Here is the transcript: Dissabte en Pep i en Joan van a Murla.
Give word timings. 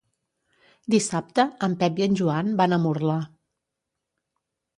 Dissabte 0.93 1.45
en 1.67 1.75
Pep 1.83 2.01
i 2.01 2.07
en 2.07 2.17
Joan 2.23 2.49
van 2.63 2.75
a 2.75 2.81
Murla. 2.87 3.19